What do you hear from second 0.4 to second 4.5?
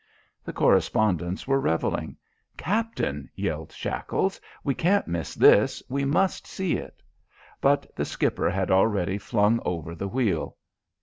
The correspondents were revelling. "Captain," yelled Shackles,